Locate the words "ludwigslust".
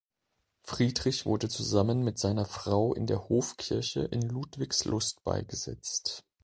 4.23-5.23